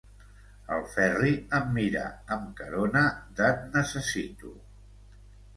El 0.77 0.79
Ferri 0.93 1.33
em 1.57 1.69
mira 1.75 2.03
amb 2.37 2.49
carona 2.63 3.05
d'et-necessito. 3.41 4.57